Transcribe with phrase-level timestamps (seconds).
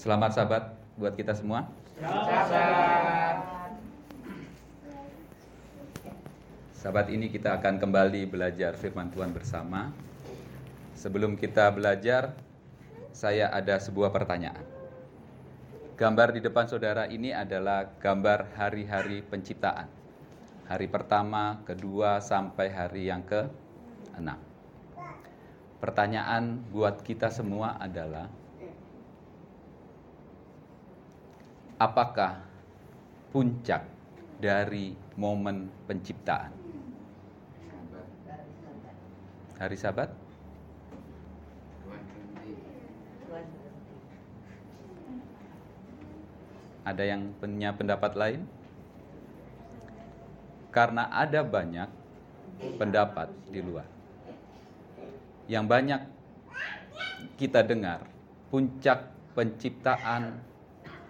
[0.00, 0.64] Selamat sahabat
[0.96, 1.68] buat kita semua.
[6.72, 9.92] Sahabat ini kita akan kembali belajar firman Tuhan bersama.
[10.96, 12.32] Sebelum kita belajar,
[13.12, 14.64] saya ada sebuah pertanyaan.
[16.00, 19.84] Gambar di depan saudara ini adalah gambar hari-hari penciptaan.
[20.64, 24.32] Hari pertama, kedua, sampai hari yang ke-6.
[25.76, 28.39] Pertanyaan buat kita semua adalah,
[31.80, 32.44] apakah
[33.32, 33.88] puncak
[34.36, 36.52] dari momen penciptaan?
[39.56, 40.12] Hari Sabat?
[46.84, 48.40] Ada yang punya pendapat lain?
[50.72, 51.88] Karena ada banyak
[52.76, 53.88] pendapat di luar.
[55.48, 56.02] Yang banyak
[57.36, 58.04] kita dengar,
[58.48, 60.49] puncak penciptaan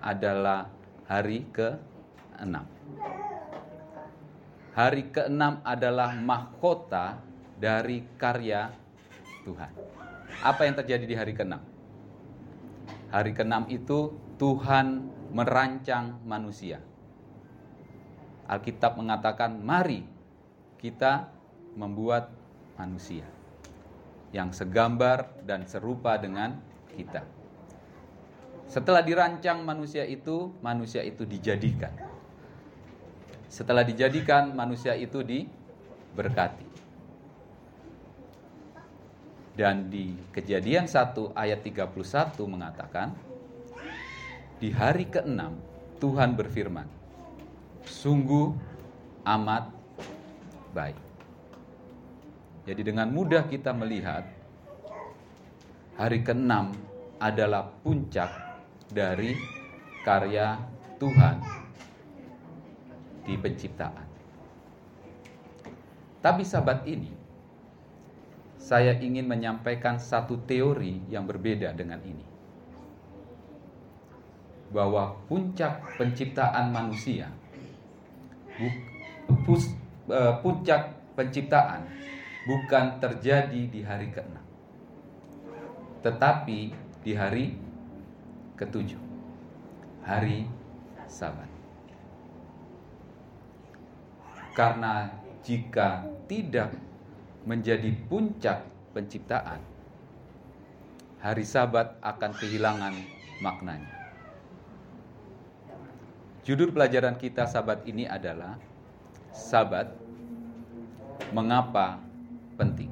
[0.01, 0.73] adalah
[1.05, 2.57] hari ke-6.
[4.73, 7.21] Hari ke-6 adalah mahkota
[7.61, 8.73] dari karya
[9.45, 9.73] Tuhan.
[10.41, 11.55] Apa yang terjadi di hari ke-6?
[13.13, 15.05] Hari ke-6 itu Tuhan
[15.37, 16.81] merancang manusia.
[18.49, 20.03] Alkitab mengatakan, "Mari
[20.81, 21.29] kita
[21.77, 22.33] membuat
[22.75, 23.29] manusia
[24.33, 26.59] yang segambar dan serupa dengan
[26.95, 27.40] kita."
[28.71, 31.91] Setelah dirancang manusia itu, manusia itu dijadikan.
[33.51, 36.71] Setelah dijadikan, manusia itu diberkati.
[39.59, 43.11] Dan di kejadian 1 ayat 31 mengatakan,
[44.63, 45.51] di hari ke-6
[45.99, 46.87] Tuhan berfirman,
[47.83, 48.55] sungguh
[49.27, 49.67] amat
[50.71, 50.97] baik.
[52.71, 54.31] Jadi dengan mudah kita melihat
[55.99, 56.71] hari ke-6
[57.19, 58.50] adalah puncak
[58.91, 59.39] dari
[60.03, 60.59] karya
[60.99, 61.37] Tuhan
[63.25, 64.07] di penciptaan.
[66.21, 67.09] Tapi sahabat ini,
[68.61, 72.27] saya ingin menyampaikan satu teori yang berbeda dengan ini.
[74.71, 77.33] Bahwa puncak penciptaan manusia,
[80.45, 81.89] puncak penciptaan
[82.47, 84.37] bukan terjadi di hari ke-6.
[86.05, 86.61] Tetapi
[87.01, 87.70] di hari
[88.61, 89.01] ketujuh,
[90.05, 90.45] hari
[91.09, 91.49] sabat.
[94.53, 95.09] Karena
[95.41, 96.77] jika tidak
[97.49, 99.65] menjadi puncak penciptaan,
[101.21, 102.93] hari Sabat akan kehilangan
[103.41, 103.89] maknanya.
[106.45, 108.61] Judul pelajaran kita Sabat ini adalah
[109.33, 109.93] Sabat
[111.33, 112.01] mengapa
[112.61, 112.91] penting.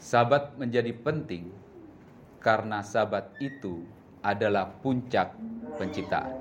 [0.00, 1.59] Sabat menjadi penting
[2.40, 3.84] karena Sabat itu
[4.24, 5.36] adalah puncak
[5.76, 6.34] penciptaan.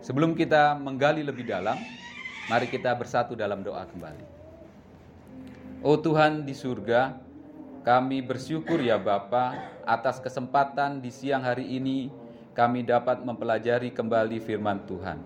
[0.00, 1.76] Sebelum kita menggali lebih dalam,
[2.46, 4.22] Mari kita bersatu dalam doa kembali.
[5.82, 7.18] Oh Tuhan di surga,
[7.82, 12.06] kami bersyukur ya Bapa atas kesempatan di siang hari ini
[12.54, 15.18] kami dapat mempelajari kembali firman Tuhan.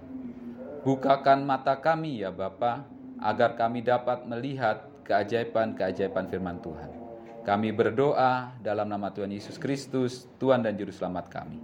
[0.80, 2.88] Bukakan mata kami ya Bapa
[3.20, 7.00] agar kami dapat melihat keajaiban-keajaiban firman Tuhan.
[7.41, 11.56] Kami berdoa dalam nama Tuhan Yesus Kristus, Tuhan dan Juru Selamat kami.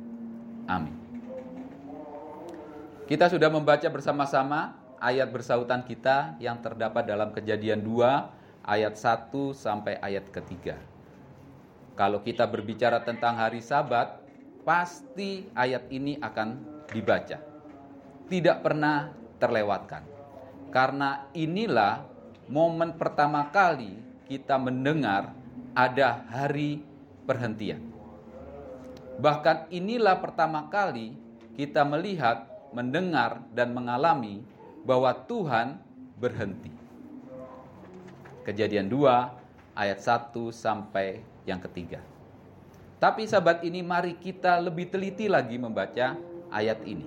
[0.65, 0.97] Amin.
[3.07, 10.01] Kita sudah membaca bersama-sama ayat bersautan kita yang terdapat dalam kejadian 2 ayat 1 sampai
[10.01, 10.81] ayat ketiga.
[11.95, 14.21] Kalau kita berbicara tentang hari sabat,
[14.67, 16.49] pasti ayat ini akan
[16.91, 17.39] dibaca.
[18.27, 20.03] Tidak pernah terlewatkan.
[20.75, 22.03] Karena inilah
[22.51, 25.46] momen pertama kali kita mendengar
[25.77, 26.81] ada hari
[27.29, 27.85] perhentian.
[29.21, 31.13] Bahkan inilah pertama kali
[31.53, 34.41] kita melihat, mendengar, dan mengalami
[34.89, 35.77] bahwa Tuhan
[36.17, 36.73] berhenti.
[38.49, 42.01] Kejadian 2 ayat 1 sampai yang ketiga.
[42.97, 46.17] Tapi sahabat ini mari kita lebih teliti lagi membaca
[46.49, 47.05] ayat ini.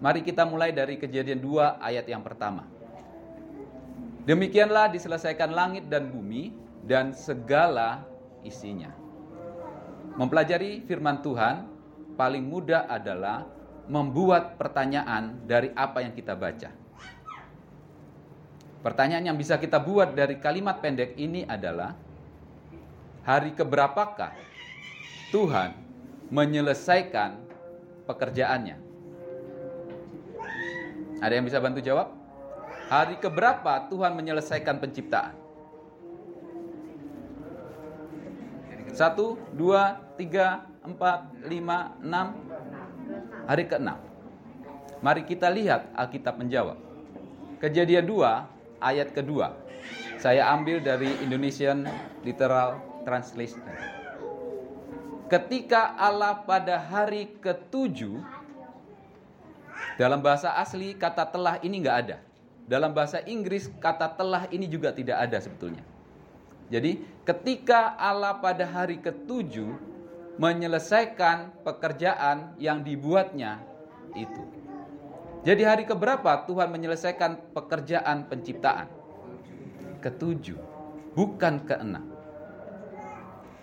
[0.00, 2.64] Mari kita mulai dari kejadian 2 ayat yang pertama.
[4.24, 8.04] Demikianlah diselesaikan langit dan bumi dan segala
[8.44, 8.92] isinya.
[10.14, 11.66] Mempelajari firman Tuhan
[12.14, 13.48] paling mudah adalah
[13.88, 16.70] membuat pertanyaan dari apa yang kita baca.
[18.84, 21.96] Pertanyaan yang bisa kita buat dari kalimat pendek ini adalah
[23.24, 24.36] hari keberapakah
[25.32, 25.72] Tuhan
[26.28, 27.40] menyelesaikan
[28.04, 28.76] pekerjaannya?
[31.24, 32.12] Ada yang bisa bantu jawab?
[32.92, 35.43] Hari keberapa Tuhan menyelesaikan penciptaan?
[38.94, 42.38] Satu, dua, tiga, empat, lima, enam.
[43.50, 43.90] Hari ke-6.
[45.02, 46.78] Mari kita lihat Alkitab menjawab.
[47.58, 49.52] Kejadian 2 ayat kedua.
[50.22, 51.84] Saya ambil dari Indonesian
[52.22, 53.60] Literal Translation.
[55.28, 58.22] Ketika Allah pada hari ketujuh,
[59.98, 62.16] dalam bahasa asli kata telah ini nggak ada.
[62.64, 65.84] Dalam bahasa Inggris kata telah ini juga tidak ada sebetulnya.
[66.72, 69.94] Jadi ketika Allah pada hari ketujuh
[70.40, 73.62] menyelesaikan pekerjaan yang dibuatnya
[74.16, 74.42] itu.
[75.44, 78.88] Jadi hari keberapa Tuhan menyelesaikan pekerjaan penciptaan?
[80.00, 80.56] Ketujuh,
[81.12, 82.08] bukan keenam.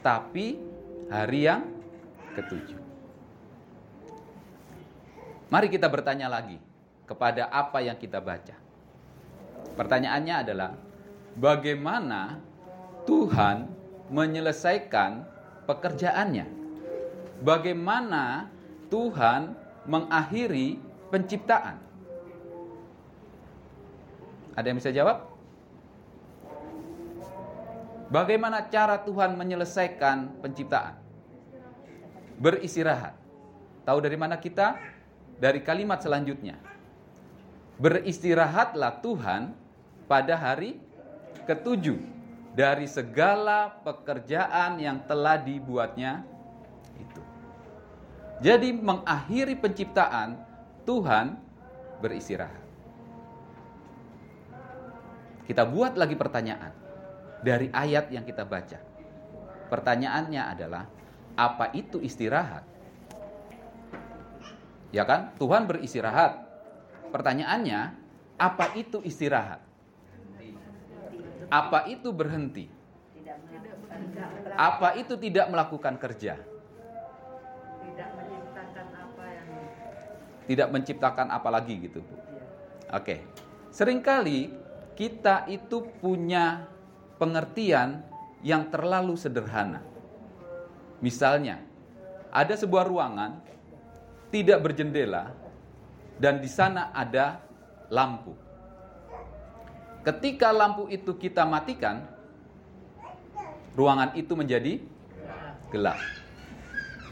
[0.05, 0.61] Tapi
[1.09, 1.65] hari yang
[2.37, 2.79] ketujuh.
[5.51, 6.61] Mari kita bertanya lagi
[7.03, 8.55] kepada apa yang kita baca.
[9.75, 10.71] Pertanyaannya adalah
[11.35, 12.39] bagaimana
[13.05, 13.69] Tuhan
[14.11, 15.25] menyelesaikan
[15.65, 16.45] pekerjaannya?
[17.41, 18.51] Bagaimana
[18.93, 19.57] Tuhan
[19.89, 20.77] mengakhiri
[21.09, 21.81] penciptaan?
[24.53, 25.31] Ada yang bisa jawab?
[28.11, 30.99] Bagaimana cara Tuhan menyelesaikan penciptaan?
[32.37, 33.15] Beristirahat.
[33.87, 34.75] Tahu dari mana kita?
[35.39, 36.59] Dari kalimat selanjutnya.
[37.81, 39.55] Beristirahatlah Tuhan
[40.05, 40.77] pada hari
[41.49, 42.20] ketujuh
[42.51, 46.27] dari segala pekerjaan yang telah dibuatnya
[46.99, 47.21] itu.
[48.43, 50.35] Jadi mengakhiri penciptaan
[50.83, 51.39] Tuhan
[52.03, 52.63] beristirahat.
[55.47, 56.73] Kita buat lagi pertanyaan
[57.43, 58.79] dari ayat yang kita baca.
[59.71, 60.83] Pertanyaannya adalah
[61.39, 62.67] apa itu istirahat?
[64.91, 65.31] Ya kan?
[65.39, 66.43] Tuhan beristirahat.
[67.15, 67.95] Pertanyaannya,
[68.35, 69.63] apa itu istirahat?
[71.51, 72.71] Apa itu berhenti?
[74.55, 76.39] Apa itu tidak melakukan kerja?
[80.47, 82.15] Tidak menciptakan apa lagi gitu, Bu.
[82.95, 83.23] Oke.
[83.71, 84.51] Seringkali
[84.95, 86.67] kita itu punya
[87.15, 88.03] pengertian
[88.43, 89.79] yang terlalu sederhana.
[90.99, 91.61] Misalnya,
[92.31, 93.39] ada sebuah ruangan
[94.31, 95.31] tidak berjendela
[96.19, 97.43] dan di sana ada
[97.91, 98.35] lampu.
[100.01, 102.09] Ketika lampu itu kita matikan,
[103.77, 104.81] ruangan itu menjadi
[105.69, 105.97] gelap.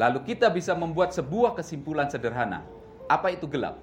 [0.02, 2.66] Lalu kita bisa membuat sebuah kesimpulan sederhana.
[3.06, 3.78] Apa itu gelap?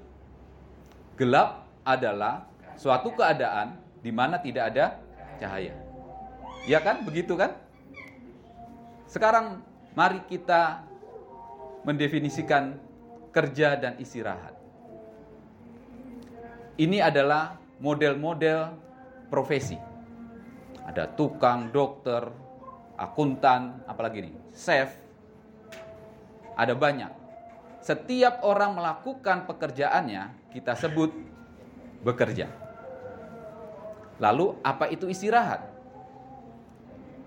[1.15, 4.99] Gelap adalah suatu keadaan di mana tidak ada
[5.39, 5.75] cahaya.
[6.67, 7.07] Ya kan?
[7.07, 7.55] Begitu kan?
[9.07, 9.63] Sekarang
[9.95, 10.83] mari kita
[11.87, 12.75] mendefinisikan
[13.31, 14.57] kerja dan istirahat.
[16.77, 18.86] Ini adalah model-model
[19.29, 19.79] profesi.
[20.87, 22.31] Ada tukang, dokter,
[22.95, 24.95] akuntan, apalagi nih, chef.
[26.57, 27.13] Ada banyak.
[27.83, 31.13] Setiap orang melakukan pekerjaannya kita sebut
[32.03, 32.49] bekerja.
[34.17, 35.69] Lalu apa itu istirahat?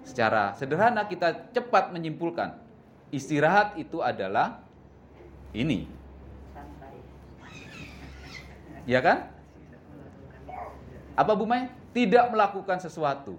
[0.04, 2.58] Secara sederhana kita cepat menyimpulkan
[3.14, 4.62] istirahat itu adalah
[5.54, 5.86] ini.
[8.90, 9.30] Ya kan?
[11.14, 11.79] Apa Bu Mai?
[11.90, 13.38] Tidak melakukan sesuatu.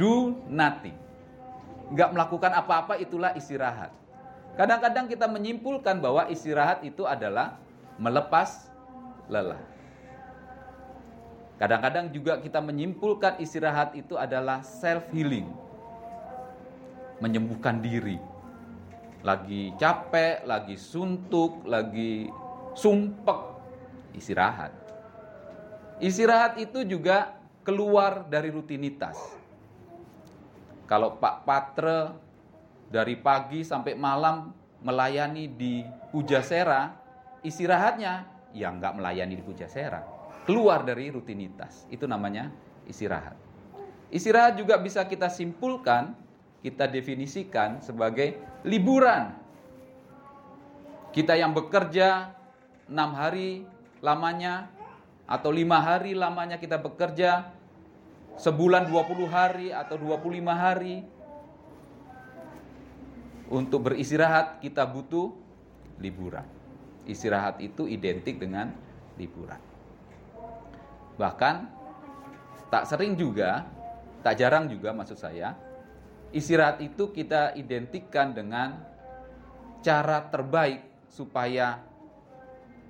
[0.00, 0.96] Do nothing.
[1.92, 3.92] Nggak melakukan apa-apa itulah istirahat.
[4.54, 7.58] Kadang-kadang kita menyimpulkan bahwa istirahat itu adalah
[8.00, 8.70] melepas
[9.28, 9.60] lelah.
[11.58, 15.46] Kadang-kadang juga kita menyimpulkan istirahat itu adalah self healing.
[17.22, 18.18] Menyembuhkan diri.
[19.24, 22.28] Lagi capek, lagi suntuk, lagi
[22.76, 23.40] sumpek,
[24.12, 24.83] istirahat.
[26.02, 29.16] Istirahat itu juga keluar dari rutinitas.
[30.84, 32.00] Kalau Pak Patre
[32.90, 34.52] dari pagi sampai malam
[34.84, 35.80] melayani di
[36.12, 36.92] Pujasera,
[37.40, 41.88] istirahatnya ya nggak melayani di Pujasera keluar dari rutinitas.
[41.88, 42.52] Itu namanya
[42.84, 43.36] istirahat.
[44.12, 46.14] Istirahat juga bisa kita simpulkan,
[46.60, 49.34] kita definisikan sebagai liburan.
[51.10, 52.30] Kita yang bekerja
[52.86, 53.64] enam hari
[54.04, 54.68] lamanya
[55.24, 57.48] atau lima hari lamanya kita bekerja,
[58.36, 61.04] sebulan 20 hari atau 25 hari,
[63.48, 65.32] untuk beristirahat kita butuh
[66.00, 66.44] liburan.
[67.04, 68.72] Istirahat itu identik dengan
[69.20, 69.60] liburan.
[71.20, 71.54] Bahkan
[72.72, 73.68] tak sering juga,
[74.24, 75.54] tak jarang juga maksud saya,
[76.32, 78.80] istirahat itu kita identikkan dengan
[79.84, 81.78] cara terbaik supaya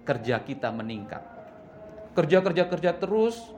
[0.07, 1.34] kerja kita meningkat.
[2.15, 3.51] Kerja-kerja-kerja terus,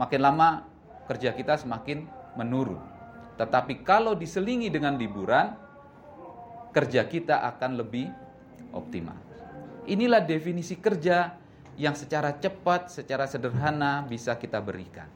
[0.00, 0.64] makin lama
[1.04, 2.80] kerja kita semakin menurun.
[3.36, 5.52] Tetapi kalau diselingi dengan liburan,
[6.72, 8.08] kerja kita akan lebih
[8.72, 9.16] optimal.
[9.84, 11.34] Inilah definisi kerja
[11.76, 15.08] yang secara cepat, secara sederhana bisa kita berikan.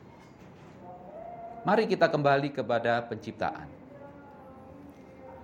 [1.65, 3.69] Mari kita kembali kepada penciptaan.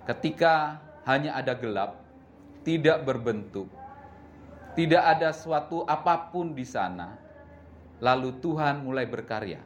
[0.05, 0.77] Ketika
[1.09, 1.97] hanya ada gelap,
[2.61, 3.69] tidak berbentuk,
[4.77, 7.17] tidak ada suatu apa pun di sana,
[8.01, 9.61] lalu Tuhan mulai berkarya.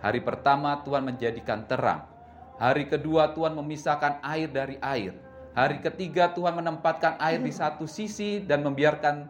[0.00, 2.08] Hari pertama Tuhan menjadikan terang,
[2.56, 5.12] hari kedua Tuhan memisahkan air dari air,
[5.52, 9.28] hari ketiga Tuhan menempatkan air di satu sisi dan membiarkan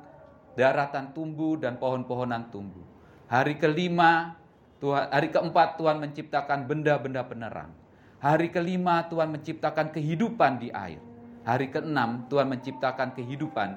[0.54, 2.84] daratan tumbuh dan pohon-pohonan tumbuh.
[3.28, 4.38] Hari kelima,
[4.80, 7.72] Tuhan, hari keempat Tuhan menciptakan benda-benda penerang.
[8.18, 11.00] Hari kelima Tuhan menciptakan kehidupan di air.
[11.48, 13.68] Hari keenam Tuhan menciptakan kehidupan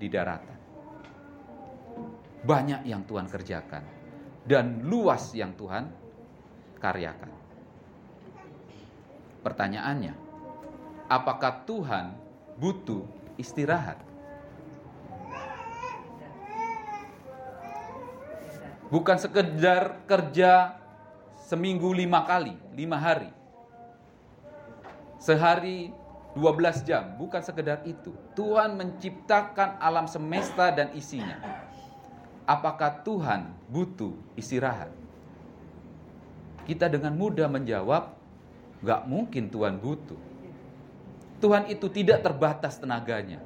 [0.00, 0.56] di daratan.
[2.46, 3.97] Banyak yang Tuhan kerjakan
[4.48, 5.92] dan luas yang Tuhan
[6.80, 7.28] karyakan.
[9.44, 10.16] Pertanyaannya,
[11.12, 12.16] apakah Tuhan
[12.56, 13.04] butuh
[13.36, 14.00] istirahat?
[18.88, 20.80] Bukan sekedar kerja
[21.44, 23.28] seminggu lima kali, lima hari.
[25.20, 25.92] Sehari
[26.32, 28.16] 12 jam, bukan sekedar itu.
[28.32, 31.67] Tuhan menciptakan alam semesta dan isinya.
[32.48, 34.88] Apakah Tuhan butuh istirahat?
[36.64, 38.16] Kita dengan mudah menjawab,
[38.80, 40.16] gak mungkin Tuhan butuh.
[41.44, 43.44] Tuhan itu tidak terbatas tenaganya.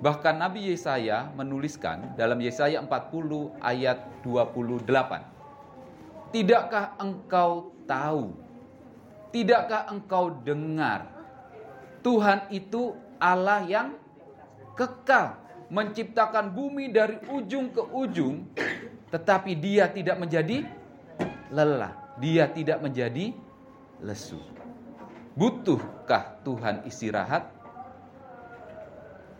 [0.00, 6.32] Bahkan Nabi Yesaya menuliskan dalam Yesaya 40 ayat 28.
[6.32, 8.32] Tidakkah engkau tahu?
[9.36, 11.04] Tidakkah engkau dengar?
[12.00, 13.92] Tuhan itu Allah yang
[14.72, 15.36] kekal,
[15.70, 18.42] menciptakan bumi dari ujung ke ujung,
[19.14, 20.66] tetapi dia tidak menjadi
[21.54, 23.32] lelah, dia tidak menjadi
[24.02, 24.42] lesu.
[25.38, 27.48] Butuhkah Tuhan istirahat?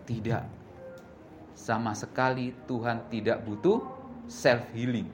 [0.07, 0.45] Tidak.
[1.59, 3.85] Sama sekali Tuhan tidak butuh
[4.31, 5.11] self healing.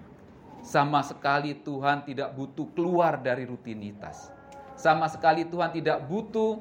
[0.61, 4.31] Sama sekali Tuhan tidak butuh keluar dari rutinitas.
[4.77, 6.61] Sama sekali Tuhan tidak butuh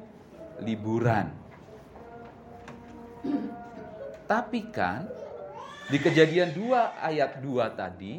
[0.64, 1.28] liburan.
[4.26, 5.06] Tapi kan
[5.86, 8.18] di kejadian 2 ayat 2 tadi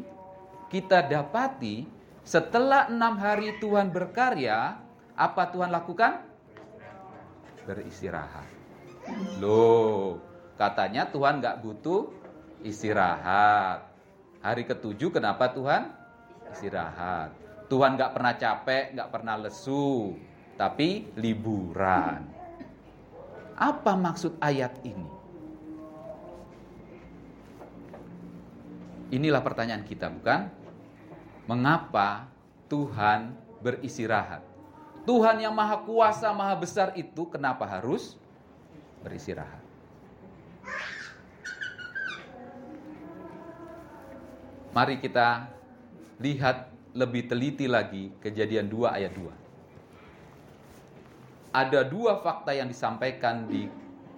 [0.72, 1.84] kita dapati
[2.28, 4.76] setelah enam hari Tuhan berkarya,
[5.16, 6.28] apa Tuhan lakukan?
[7.64, 8.48] Beristirahat.
[9.40, 10.20] Loh,
[10.60, 12.12] katanya Tuhan nggak butuh
[12.68, 13.88] istirahat.
[14.44, 15.92] Hari ketujuh kenapa Tuhan
[16.52, 17.32] istirahat?
[17.72, 20.16] Tuhan nggak pernah capek, nggak pernah lesu,
[20.60, 22.28] tapi liburan.
[23.56, 25.17] Apa maksud ayat ini?
[29.08, 30.52] Inilah pertanyaan kita, bukan?
[31.48, 32.28] Mengapa
[32.68, 33.32] Tuhan
[33.64, 34.44] beristirahat?
[35.08, 38.20] Tuhan yang maha kuasa, maha besar itu kenapa harus
[39.00, 39.64] beristirahat.
[44.76, 45.48] Mari kita
[46.20, 49.32] lihat lebih teliti lagi kejadian 2 ayat 2.
[51.56, 53.72] Ada dua fakta yang disampaikan di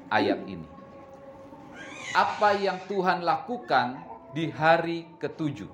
[0.09, 0.65] ayat ini.
[2.17, 5.71] Apa yang Tuhan lakukan di hari ketujuh.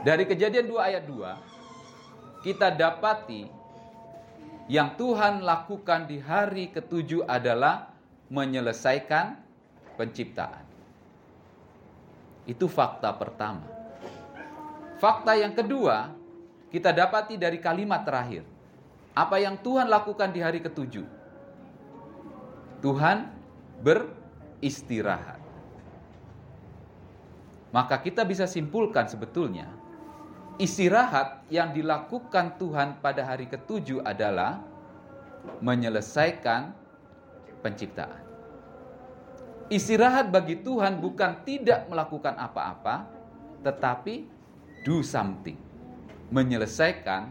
[0.00, 3.44] Dari kejadian 2 ayat 2, kita dapati
[4.70, 7.92] yang Tuhan lakukan di hari ketujuh adalah
[8.32, 9.36] menyelesaikan
[9.98, 10.64] penciptaan.
[12.48, 13.66] Itu fakta pertama.
[14.96, 16.14] Fakta yang kedua,
[16.72, 18.46] kita dapati dari kalimat terakhir.
[19.12, 21.04] Apa yang Tuhan lakukan di hari ketujuh?
[22.80, 23.28] Tuhan
[24.60, 25.40] beristirahat.
[27.72, 29.72] Maka kita bisa simpulkan sebetulnya
[30.60, 34.60] istirahat yang dilakukan Tuhan pada hari ketujuh adalah
[35.64, 36.76] menyelesaikan
[37.64, 38.20] penciptaan.
[39.70, 43.06] Istirahat bagi Tuhan bukan tidak melakukan apa-apa,
[43.64, 44.26] tetapi
[44.82, 45.56] do something,
[46.28, 47.30] menyelesaikan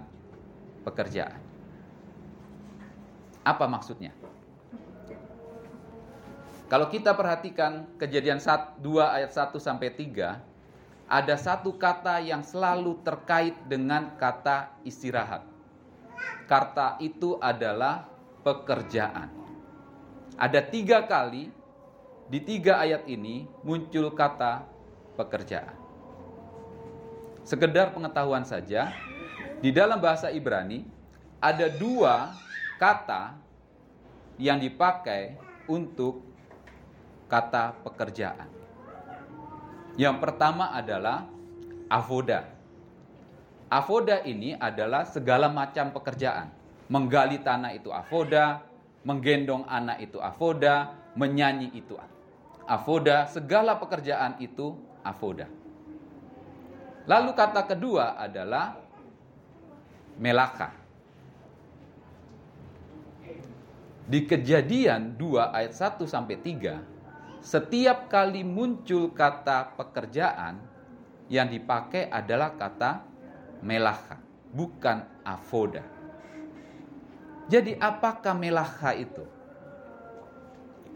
[0.88, 1.38] pekerjaan.
[3.44, 4.16] Apa maksudnya?
[6.70, 10.38] Kalau kita perhatikan kejadian 2 ayat 1 sampai 3,
[11.10, 15.42] ada satu kata yang selalu terkait dengan kata istirahat.
[16.46, 18.06] Kata itu adalah
[18.46, 19.34] pekerjaan.
[20.38, 21.50] Ada tiga kali
[22.30, 24.62] di tiga ayat ini muncul kata
[25.18, 25.74] pekerjaan.
[27.42, 28.94] Sekedar pengetahuan saja,
[29.58, 30.86] di dalam bahasa Ibrani
[31.42, 32.30] ada dua
[32.78, 33.34] kata
[34.38, 35.34] yang dipakai
[35.66, 36.30] untuk
[37.30, 38.50] kata pekerjaan.
[39.96, 41.30] Yang pertama adalah
[41.88, 42.50] avoda.
[43.70, 46.50] Avoda ini adalah segala macam pekerjaan.
[46.90, 48.66] Menggali tanah itu avoda,
[49.06, 51.94] menggendong anak itu avoda, menyanyi itu
[52.66, 54.74] avoda, segala pekerjaan itu
[55.06, 55.46] avoda.
[57.10, 58.78] Lalu kata kedua adalah
[60.22, 60.74] melaka.
[64.10, 66.99] Di kejadian 2 ayat 1 sampai 3,
[67.40, 70.60] setiap kali muncul kata pekerjaan
[71.32, 73.00] yang dipakai adalah kata
[73.64, 74.20] melaka,
[74.52, 75.84] bukan avoda.
[77.50, 79.26] Jadi apakah melaka itu?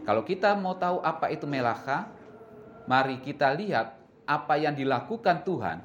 [0.04, 2.12] Kalau kita mau tahu apa itu melaka,
[2.84, 3.96] mari kita lihat
[4.28, 5.80] apa yang dilakukan Tuhan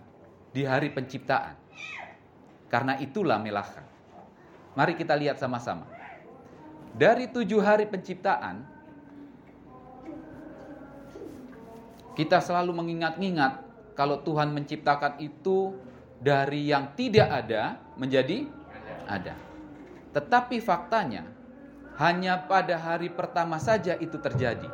[0.51, 1.55] di hari penciptaan.
[2.67, 3.81] Karena itulah melaka.
[4.75, 5.87] Mari kita lihat sama-sama.
[6.93, 8.78] Dari tujuh hari penciptaan,
[12.19, 13.63] kita selalu mengingat-ingat
[13.95, 15.71] kalau Tuhan menciptakan itu
[16.19, 18.43] dari yang tidak ada menjadi
[19.07, 19.39] ada.
[20.11, 21.23] Tetapi faktanya
[21.95, 24.67] hanya pada hari pertama saja itu terjadi.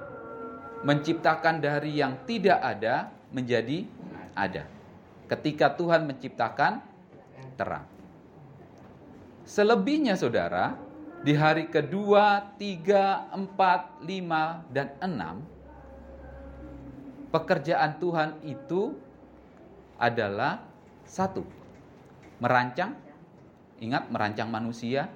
[0.82, 3.86] Menciptakan dari yang tidak ada menjadi
[4.34, 4.66] ada.
[5.30, 6.82] Ketika Tuhan menciptakan
[7.62, 7.86] terang.
[9.46, 10.74] Selebihnya saudara,
[11.22, 15.46] di hari kedua, tiga, empat, lima, dan enam,
[17.36, 18.96] pekerjaan Tuhan itu
[20.00, 20.64] adalah
[21.04, 21.44] satu,
[22.40, 22.96] merancang,
[23.84, 25.12] ingat merancang manusia.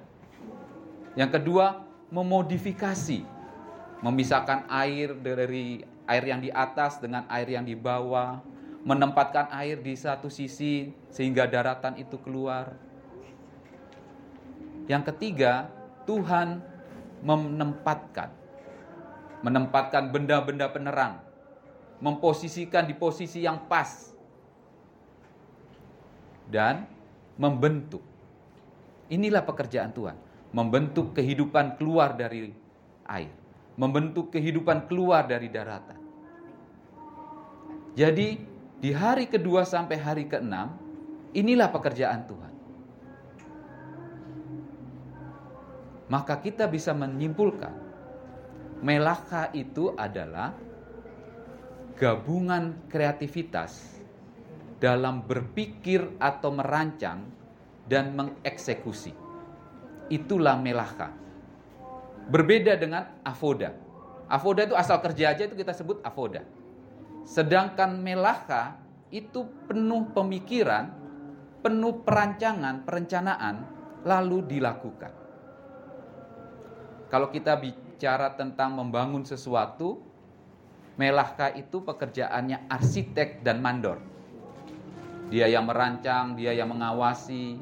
[1.16, 1.80] Yang kedua,
[2.12, 3.24] memodifikasi,
[4.04, 8.44] memisahkan air dari air yang di atas dengan air yang di bawah,
[8.84, 12.76] menempatkan air di satu sisi sehingga daratan itu keluar.
[14.92, 15.72] Yang ketiga,
[16.04, 16.60] Tuhan
[17.24, 18.28] menempatkan.
[19.40, 21.29] Menempatkan benda-benda penerang,
[22.00, 24.10] memposisikan di posisi yang pas
[26.48, 26.88] dan
[27.36, 28.02] membentuk.
[29.12, 30.16] Inilah pekerjaan Tuhan,
[30.50, 32.50] membentuk kehidupan keluar dari
[33.06, 33.32] air,
[33.76, 36.00] membentuk kehidupan keluar dari daratan.
[37.94, 38.28] Jadi
[38.80, 40.72] di hari kedua sampai hari keenam,
[41.36, 42.54] inilah pekerjaan Tuhan.
[46.10, 47.70] Maka kita bisa menyimpulkan,
[48.82, 50.54] melaka itu adalah
[51.98, 54.00] gabungan kreativitas
[54.80, 57.28] dalam berpikir atau merancang
[57.84, 59.12] dan mengeksekusi.
[60.10, 61.12] Itulah melaka.
[62.30, 63.74] Berbeda dengan avoda.
[64.30, 66.46] Avoda itu asal kerja aja itu kita sebut avoda.
[67.26, 68.78] Sedangkan melaka
[69.10, 70.94] itu penuh pemikiran,
[71.60, 73.66] penuh perancangan, perencanaan,
[74.06, 75.12] lalu dilakukan.
[77.10, 80.09] Kalau kita bicara tentang membangun sesuatu,
[81.00, 83.96] melaka itu pekerjaannya arsitek dan mandor.
[85.32, 87.56] Dia yang merancang, dia yang mengawasi,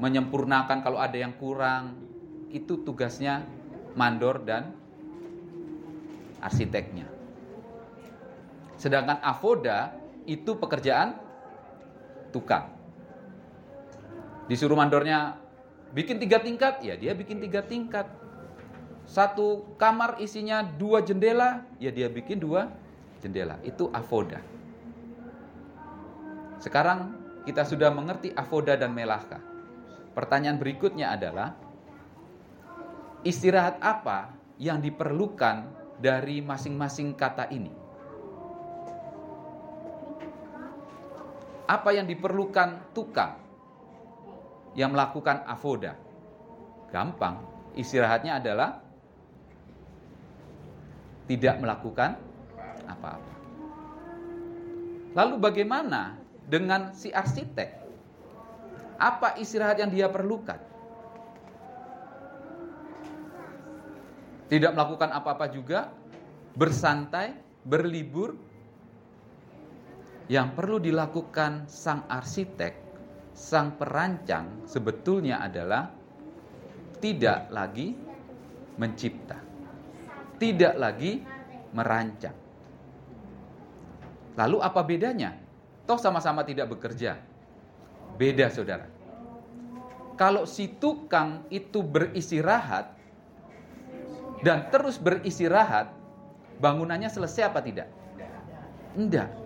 [0.00, 2.00] menyempurnakan kalau ada yang kurang.
[2.48, 3.44] Itu tugasnya
[3.92, 4.72] mandor dan
[6.40, 7.04] arsiteknya.
[8.80, 9.92] Sedangkan avoda
[10.24, 11.20] itu pekerjaan
[12.32, 12.72] tukang.
[14.48, 15.36] Disuruh mandornya
[15.92, 18.08] bikin tiga tingkat, ya dia bikin tiga tingkat.
[19.10, 22.70] Satu kamar isinya dua jendela, ya dia bikin dua
[23.18, 23.58] jendela.
[23.66, 24.38] Itu avoda.
[26.62, 29.42] Sekarang kita sudah mengerti avoda dan melaka.
[30.14, 31.58] Pertanyaan berikutnya adalah
[33.26, 34.30] istirahat apa
[34.62, 35.66] yang diperlukan
[35.98, 37.74] dari masing-masing kata ini?
[41.66, 43.42] Apa yang diperlukan tukang
[44.78, 45.98] yang melakukan avoda?
[46.94, 47.42] Gampang,
[47.74, 48.89] istirahatnya adalah
[51.30, 52.18] tidak melakukan
[52.90, 53.34] apa-apa.
[55.14, 56.18] Lalu bagaimana
[56.50, 57.78] dengan si arsitek?
[58.98, 60.58] Apa istirahat yang dia perlukan?
[64.50, 65.94] Tidak melakukan apa-apa juga,
[66.58, 68.34] bersantai, berlibur,
[70.26, 72.74] yang perlu dilakukan sang arsitek,
[73.30, 75.90] sang perancang sebetulnya adalah
[76.98, 77.94] tidak lagi
[78.78, 79.38] mencipta,
[80.40, 81.20] tidak lagi
[81.76, 82.34] merancang.
[84.34, 85.36] Lalu apa bedanya?
[85.84, 87.20] Toh sama-sama tidak bekerja.
[88.16, 88.88] Beda saudara.
[90.16, 92.92] Kalau si tukang itu beristirahat
[94.40, 95.92] dan terus beristirahat,
[96.60, 97.88] bangunannya selesai apa tidak?
[98.96, 99.40] Tidak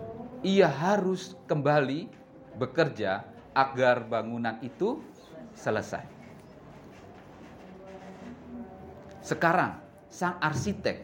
[0.45, 2.05] ia harus kembali
[2.61, 3.25] bekerja
[3.57, 5.01] agar bangunan itu
[5.57, 6.05] selesai.
[9.25, 9.81] Sekarang,
[10.15, 11.03] sang arsitek,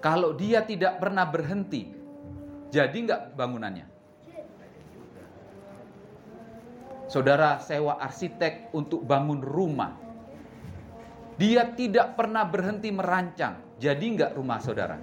[0.00, 1.92] kalau dia tidak pernah berhenti,
[2.72, 3.86] jadi nggak bangunannya?
[7.08, 9.96] Saudara sewa arsitek untuk bangun rumah.
[11.40, 13.80] Dia tidak pernah berhenti merancang.
[13.80, 15.00] Jadi nggak rumah saudara?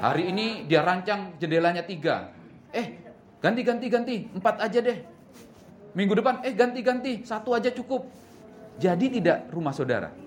[0.00, 2.32] Hari ini dia rancang jendelanya tiga.
[2.72, 2.96] Eh,
[3.44, 4.16] ganti, ganti, ganti.
[4.32, 4.98] Empat aja deh.
[5.92, 7.12] Minggu depan, eh ganti, ganti.
[7.26, 8.08] Satu aja cukup.
[8.80, 10.23] Jadi tidak rumah saudara.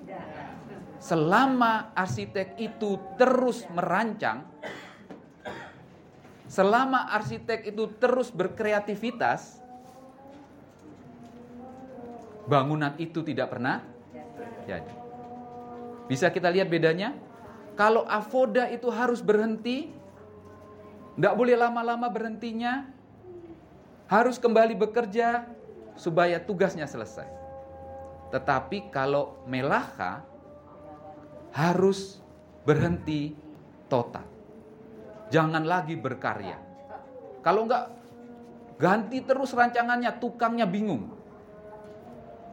[0.98, 4.50] Selama arsitek itu terus merancang,
[6.50, 9.62] selama arsitek itu terus berkreativitas,
[12.50, 13.86] bangunan itu tidak pernah
[14.66, 14.94] jadi.
[16.08, 17.14] Bisa kita lihat bedanya?
[17.78, 19.92] Kalau avoda itu harus berhenti,
[21.14, 22.90] tidak boleh lama-lama berhentinya,
[24.10, 25.46] harus kembali bekerja
[25.94, 27.28] supaya tugasnya selesai.
[28.34, 30.26] Tetapi kalau melaka
[31.56, 32.20] harus
[32.68, 33.36] berhenti
[33.88, 34.26] total.
[35.32, 36.60] Jangan lagi berkarya.
[37.44, 37.92] Kalau enggak
[38.80, 41.12] ganti terus rancangannya, tukangnya bingung.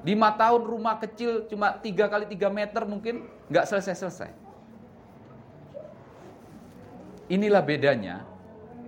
[0.04, 4.30] Lima tahun rumah kecil cuma tiga kali tiga meter mungkin nggak selesai-selesai.
[7.32, 8.20] Inilah bedanya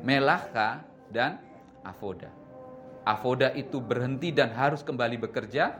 [0.04, 1.40] melaka dan
[1.80, 2.28] avoda.
[3.06, 5.78] Avoda itu berhenti dan harus kembali bekerja,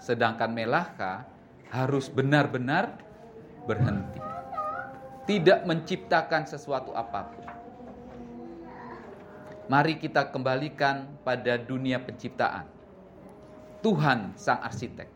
[0.00, 1.26] sedangkan melaka
[1.68, 2.96] harus benar-benar
[3.68, 4.20] berhenti.
[5.28, 7.46] Tidak menciptakan sesuatu apa pun.
[9.70, 12.66] Mari kita kembalikan pada dunia penciptaan.
[13.80, 15.08] Tuhan sang arsitek.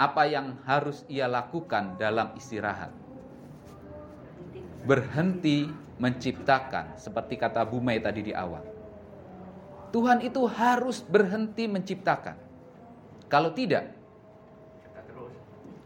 [0.00, 3.00] Apa yang harus ia lakukan dalam istirahat?
[4.84, 5.68] berhenti
[6.00, 8.64] menciptakan seperti kata Bu Mei tadi di awal.
[9.90, 12.38] Tuhan itu harus berhenti menciptakan.
[13.26, 13.90] Kalau tidak,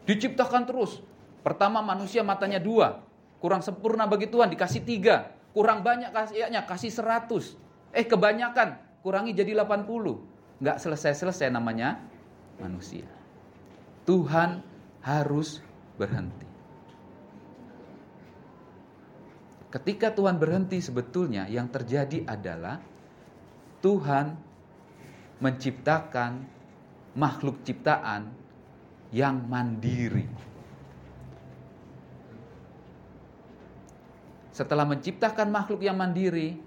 [0.04, 1.00] diciptakan terus.
[1.44, 3.04] Pertama manusia matanya dua,
[3.40, 7.60] kurang sempurna bagi Tuhan dikasih tiga, kurang banyak kasihnya kasih seratus.
[7.92, 10.64] Eh kebanyakan, kurangi jadi 80.
[10.64, 12.00] Nggak selesai-selesai namanya
[12.56, 13.04] manusia.
[14.08, 14.64] Tuhan
[15.04, 15.60] harus
[16.00, 16.48] berhenti.
[19.68, 22.78] Ketika Tuhan berhenti sebetulnya yang terjadi adalah
[23.82, 24.38] Tuhan
[25.42, 26.46] menciptakan
[27.18, 28.43] makhluk ciptaan
[29.14, 30.26] yang mandiri.
[34.50, 36.58] Setelah menciptakan makhluk yang mandiri,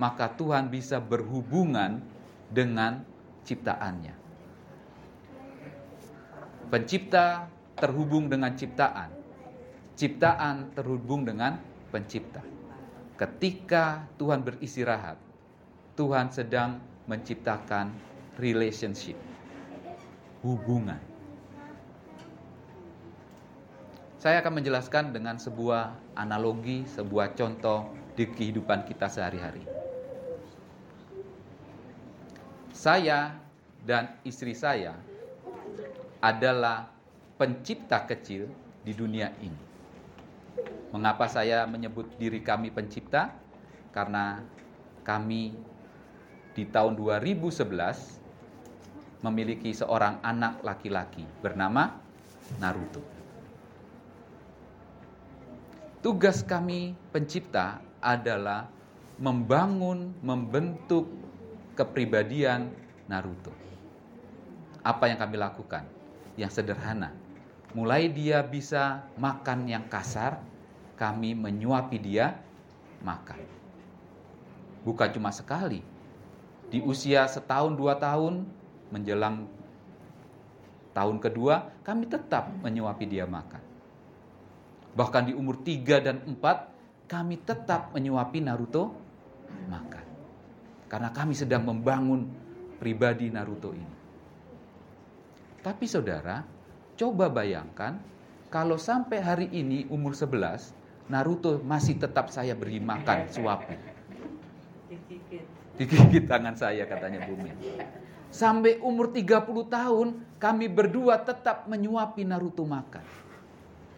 [0.00, 2.00] maka Tuhan bisa berhubungan
[2.48, 3.04] dengan
[3.44, 4.16] ciptaannya.
[6.72, 9.12] Pencipta terhubung dengan ciptaan,
[10.00, 11.60] ciptaan terhubung dengan
[11.92, 12.40] pencipta.
[13.16, 15.16] Ketika Tuhan beristirahat,
[15.96, 17.92] Tuhan sedang menciptakan
[18.36, 19.16] relationship,
[20.44, 21.05] hubungan.
[24.26, 29.62] Saya akan menjelaskan dengan sebuah analogi, sebuah contoh di kehidupan kita sehari-hari.
[32.74, 33.38] Saya
[33.86, 34.98] dan istri saya
[36.18, 36.90] adalah
[37.38, 38.50] pencipta kecil
[38.82, 39.62] di dunia ini.
[40.90, 43.30] Mengapa saya menyebut diri kami pencipta?
[43.94, 44.42] Karena
[45.06, 45.54] kami
[46.50, 47.62] di tahun 2011
[49.22, 51.94] memiliki seorang anak laki-laki bernama
[52.58, 53.15] Naruto.
[56.06, 58.70] Tugas kami pencipta adalah
[59.18, 61.10] membangun, membentuk
[61.74, 62.70] kepribadian
[63.10, 63.50] Naruto.
[64.86, 65.82] Apa yang kami lakukan?
[66.38, 67.10] Yang sederhana.
[67.74, 70.38] Mulai dia bisa makan yang kasar,
[70.94, 72.38] kami menyuapi dia
[73.02, 73.42] makan.
[74.86, 75.82] Bukan cuma sekali.
[76.70, 78.46] Di usia setahun dua tahun
[78.94, 79.50] menjelang
[80.94, 83.65] tahun kedua kami tetap menyuapi dia makan.
[84.96, 86.72] Bahkan di umur tiga dan empat
[87.04, 88.96] kami tetap menyuapi Naruto
[89.68, 90.04] makan.
[90.88, 92.24] Karena kami sedang membangun
[92.80, 93.96] pribadi Naruto ini.
[95.60, 96.40] Tapi saudara,
[96.96, 98.00] coba bayangkan
[98.48, 100.72] kalau sampai hari ini umur 11
[101.12, 103.78] Naruto masih tetap saya beri makan, suapin.
[105.76, 107.52] Digigit tangan saya katanya Bumi.
[108.32, 110.08] Sampai umur 30 tahun
[110.40, 113.25] kami berdua tetap menyuapi Naruto makan.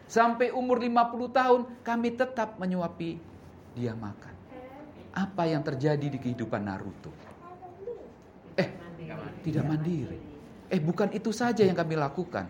[0.08, 3.20] Sampai umur 50 tahun kami tetap menyuapi
[3.76, 4.34] dia makan.
[5.12, 7.12] Apa yang terjadi di kehidupan Naruto?
[8.56, 8.68] Eh,
[9.44, 10.18] tidak mandiri.
[10.72, 12.48] Eh, bukan itu saja yang kami lakukan.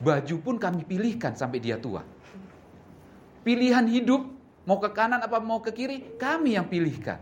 [0.00, 2.00] Baju pun kami pilihkan sampai dia tua.
[3.44, 4.24] Pilihan hidup
[4.64, 7.20] mau ke kanan apa mau ke kiri, kami yang pilihkan.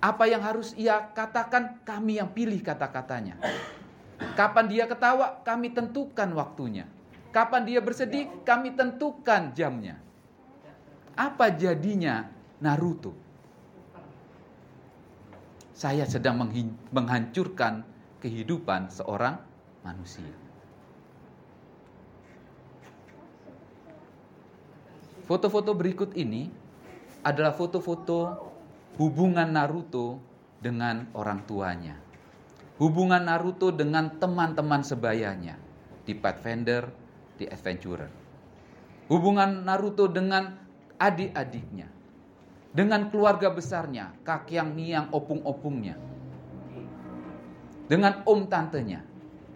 [0.00, 3.36] Apa yang harus ia katakan, kami yang pilih kata-katanya.
[4.36, 6.84] Kapan dia ketawa, kami tentukan waktunya.
[7.32, 9.96] Kapan dia bersedih, kami tentukan jamnya.
[11.16, 12.28] Apa jadinya
[12.60, 13.30] Naruto?
[15.80, 16.36] saya sedang
[16.92, 17.80] menghancurkan
[18.20, 19.40] kehidupan seorang
[19.80, 20.28] manusia.
[25.24, 26.52] Foto-foto berikut ini
[27.24, 28.52] adalah foto-foto
[29.00, 30.20] hubungan Naruto
[30.60, 31.96] dengan orang tuanya.
[32.80, 35.60] Hubungan Naruto dengan teman-teman sebayanya
[36.08, 36.88] di Pathfinder,
[37.36, 38.08] di Adventurer.
[39.12, 40.56] Hubungan Naruto dengan
[40.96, 41.92] adik-adiknya.
[42.72, 46.00] Dengan keluarga besarnya, kakyang niang opung-opungnya.
[47.84, 49.04] Dengan om tantenya.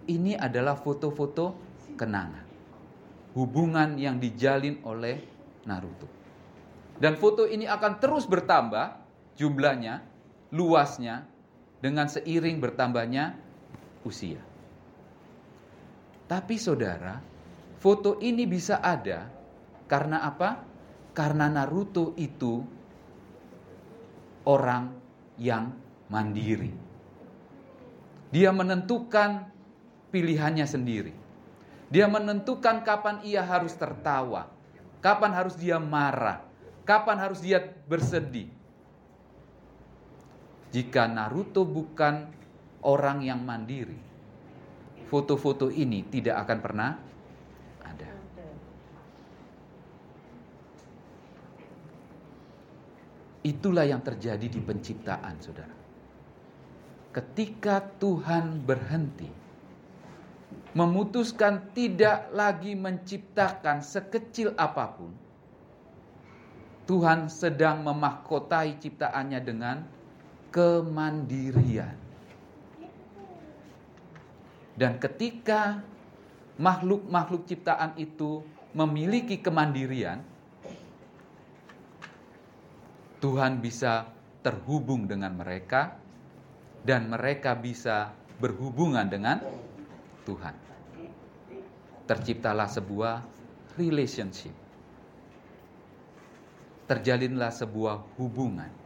[0.05, 1.57] Ini adalah foto-foto
[1.97, 2.45] kenangan.
[3.33, 5.17] Hubungan yang dijalin oleh
[5.65, 6.05] Naruto.
[7.01, 9.01] Dan foto ini akan terus bertambah
[9.41, 10.05] jumlahnya,
[10.53, 11.25] luasnya,
[11.85, 13.37] dengan seiring bertambahnya
[14.09, 14.41] usia.
[16.25, 17.21] Tapi saudara,
[17.77, 19.29] foto ini bisa ada
[19.85, 20.65] karena apa?
[21.13, 22.65] Karena Naruto itu
[24.49, 24.97] orang
[25.37, 25.77] yang
[26.09, 26.73] mandiri.
[28.33, 29.53] Dia menentukan
[30.09, 31.13] pilihannya sendiri.
[31.93, 34.49] Dia menentukan kapan ia harus tertawa,
[35.05, 36.41] kapan harus dia marah,
[36.89, 38.49] kapan harus dia bersedih.
[40.75, 42.27] Jika Naruto bukan
[42.83, 43.95] orang yang mandiri,
[45.07, 46.91] foto-foto ini tidak akan pernah
[47.87, 48.11] ada.
[53.47, 55.77] Itulah yang terjadi di penciptaan, saudara.
[57.15, 59.31] Ketika Tuhan berhenti,
[60.75, 65.15] memutuskan tidak lagi menciptakan sekecil apa pun,
[66.91, 70.03] Tuhan sedang memahkotai ciptaannya dengan
[70.55, 71.99] kemandirian.
[74.79, 75.83] Dan ketika
[76.63, 80.23] makhluk-makhluk ciptaan itu memiliki kemandirian,
[83.19, 84.07] Tuhan bisa
[84.47, 85.99] terhubung dengan mereka
[86.87, 89.43] dan mereka bisa berhubungan dengan
[90.23, 90.55] Tuhan.
[92.05, 93.25] Terciptalah sebuah
[93.75, 94.53] relationship.
[96.85, 98.84] Terjalinlah sebuah hubungan.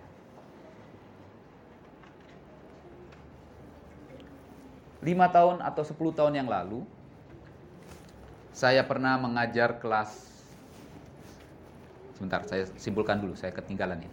[4.98, 6.82] Lima tahun atau sepuluh tahun yang lalu,
[8.50, 10.26] saya pernah mengajar kelas.
[12.18, 14.10] Sebentar, saya simpulkan dulu, saya ketinggalan ini.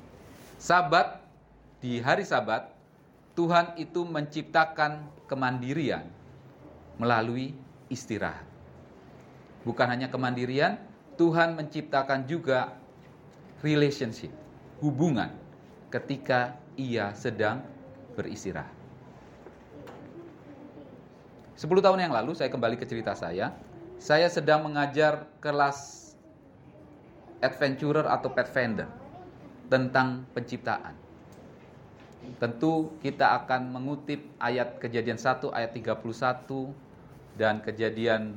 [0.62, 1.26] Sabat,
[1.82, 2.70] di hari sabat,
[3.34, 6.06] Tuhan itu menciptakan kemandirian
[7.02, 7.58] melalui
[7.90, 8.46] istirahat.
[9.66, 10.78] Bukan hanya kemandirian,
[11.18, 12.78] Tuhan menciptakan juga
[13.66, 14.30] relationship,
[14.78, 15.34] hubungan
[15.90, 17.66] ketika ia sedang
[18.14, 18.75] beristirahat.
[21.56, 23.56] Sepuluh tahun yang lalu saya kembali ke cerita saya.
[23.96, 26.12] Saya sedang mengajar kelas
[27.40, 28.92] adventurer atau pathfinder
[29.72, 30.92] tentang penciptaan.
[32.44, 36.76] Tentu kita akan mengutip ayat kejadian 1 ayat 31
[37.40, 38.36] dan kejadian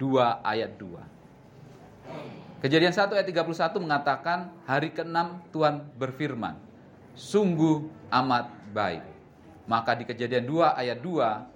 [0.00, 2.64] 2 ayat 2.
[2.64, 6.56] Kejadian 1 ayat 31 mengatakan hari ke-6 Tuhan berfirman,
[7.12, 9.04] sungguh amat baik.
[9.68, 11.53] Maka di kejadian 2 ayat 2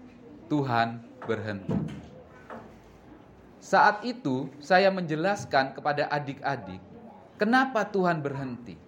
[0.48, 1.76] Tuhan berhenti.
[3.60, 6.80] Saat itu saya menjelaskan kepada adik-adik
[7.36, 8.80] kenapa Tuhan berhenti.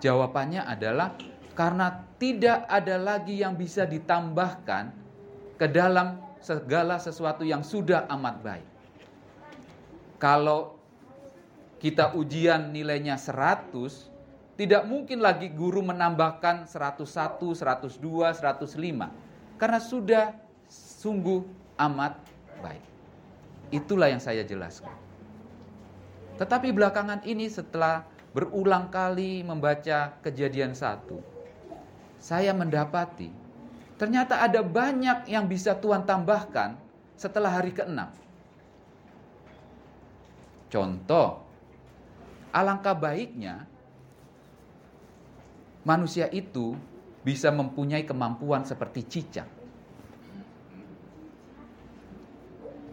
[0.00, 1.16] Jawabannya adalah
[1.56, 4.92] karena tidak ada lagi yang bisa ditambahkan
[5.60, 8.68] ke dalam segala sesuatu yang sudah amat baik.
[10.16, 10.80] Kalau
[11.80, 17.96] kita ujian nilainya 100, tidak mungkin lagi guru menambahkan 101, 102,
[18.36, 19.29] 105.
[19.60, 20.32] Karena sudah
[20.72, 21.44] sungguh
[21.76, 22.16] amat
[22.64, 22.84] baik.
[23.70, 24.96] Itulah yang saya jelaskan.
[26.40, 31.20] Tetapi belakangan ini setelah berulang kali membaca kejadian satu,
[32.16, 33.28] saya mendapati
[34.00, 36.80] ternyata ada banyak yang bisa Tuhan tambahkan
[37.20, 38.00] setelah hari ke-6.
[40.72, 41.44] Contoh,
[42.48, 43.68] alangkah baiknya
[45.84, 46.72] manusia itu
[47.20, 49.48] bisa mempunyai kemampuan seperti cicak.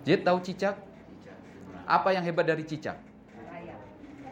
[0.08, 0.76] Jadi tahu cicak?
[1.88, 2.96] Apa yang hebat dari cicak?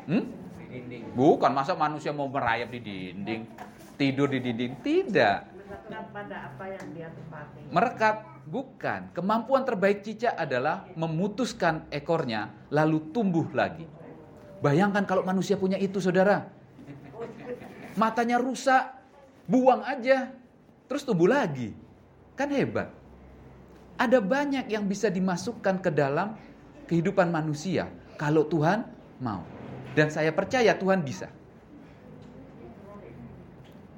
[0.05, 0.45] Hmm?
[0.75, 1.03] dinding.
[1.15, 3.47] Bukan masa manusia mau merayap di dinding,
[3.95, 5.47] tidur di dinding, tidak.
[5.55, 7.61] Merekat pada apa yang dia tempati.
[7.71, 9.01] Merekat bukan.
[9.15, 13.87] Kemampuan terbaik cicak adalah memutuskan ekornya lalu tumbuh lagi.
[14.59, 16.47] Bayangkan kalau manusia punya itu, Saudara.
[17.95, 19.04] Matanya rusak,
[19.45, 20.33] buang aja,
[20.89, 21.73] terus tumbuh lagi.
[22.35, 22.91] Kan hebat.
[23.95, 26.35] Ada banyak yang bisa dimasukkan ke dalam
[26.91, 27.87] kehidupan manusia
[28.19, 28.83] kalau Tuhan
[29.23, 29.41] mau.
[29.95, 31.31] Dan saya percaya Tuhan bisa.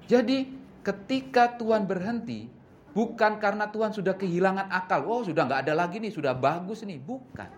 [0.06, 0.54] Jadi
[0.86, 2.48] ketika Tuhan berhenti,
[2.94, 5.10] bukan karena Tuhan sudah kehilangan akal.
[5.10, 7.02] Oh, sudah nggak ada lagi nih, sudah bagus nih.
[7.02, 7.50] Bukan.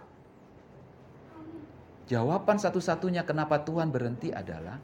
[2.10, 4.82] Jawaban satu-satunya kenapa Tuhan berhenti adalah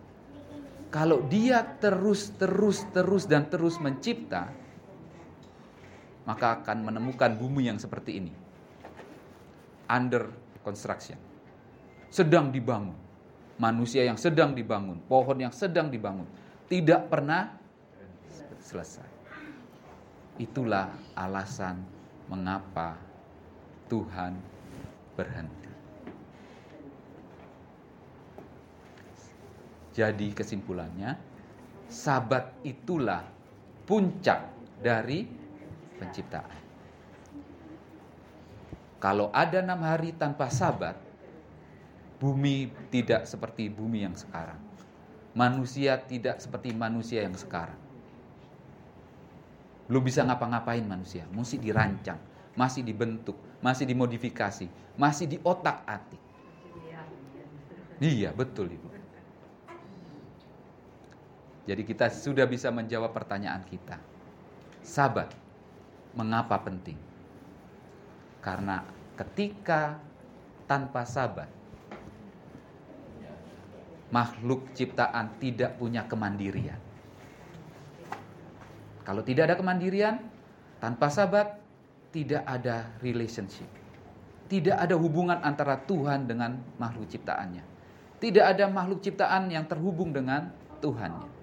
[0.89, 4.49] kalau dia terus, terus, terus, dan terus mencipta,
[6.25, 8.33] maka akan menemukan bumi yang seperti ini.
[9.85, 10.33] Under
[10.65, 11.21] construction.
[12.09, 12.97] Sedang dibangun.
[13.61, 14.97] Manusia yang sedang dibangun.
[15.05, 16.25] Pohon yang sedang dibangun.
[16.65, 17.53] Tidak pernah
[18.59, 19.07] selesai.
[20.41, 21.79] Itulah alasan
[22.27, 22.97] mengapa
[23.87, 24.33] Tuhan
[25.13, 25.64] berhenti.
[29.95, 31.15] Jadi kesimpulannya,
[31.87, 33.23] sabat itulah
[33.87, 34.51] puncak
[34.83, 35.23] dari
[35.95, 36.59] penciptaan.
[38.99, 40.99] Kalau ada enam hari tanpa sabat,
[42.19, 44.59] bumi tidak seperti bumi yang sekarang.
[45.31, 47.79] Manusia tidak seperti manusia yang sekarang.
[49.87, 52.17] Belum bisa ngapa-ngapain manusia, mesti dirancang,
[52.57, 54.67] masih dibentuk, masih dimodifikasi,
[54.99, 56.19] masih di otak-atik.
[58.01, 58.94] Iya, betul Ibu.
[61.65, 63.97] Jadi kita sudah bisa menjawab pertanyaan kita.
[64.85, 65.33] Sabat,
[66.13, 66.97] mengapa penting?
[68.37, 68.85] Karena
[69.17, 69.97] ketika
[70.69, 71.49] tanpa sabat,
[74.13, 76.77] makhluk ciptaan tidak punya kemandirian.
[79.01, 80.21] Kalau tidak ada kemandirian,
[80.77, 81.57] tanpa sabat,
[82.13, 83.67] tidak ada relationship.
[84.45, 87.65] Tidak ada hubungan antara Tuhan dengan makhluk ciptaannya.
[88.21, 91.34] Tidak ada makhluk ciptaan yang terhubung dengan Tuhannya.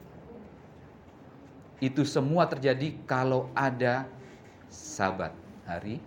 [1.82, 4.06] Itu semua terjadi kalau ada
[4.70, 5.34] sabat
[5.66, 5.98] hari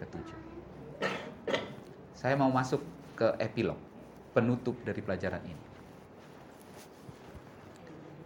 [0.00, 0.40] ketujuh.
[2.16, 2.80] Saya mau masuk
[3.12, 3.76] ke epilog,
[4.32, 5.64] penutup dari pelajaran ini.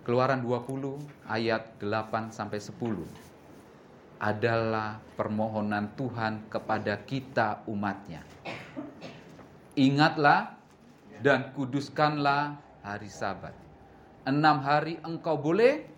[0.07, 2.79] Keluaran 20 ayat 8 sampai 10
[4.23, 8.23] adalah permohonan Tuhan kepada kita umatnya.
[9.75, 10.55] Ingatlah
[11.19, 12.55] dan kuduskanlah
[12.87, 13.57] hari sabat.
[14.23, 15.94] Enam hari engkau boleh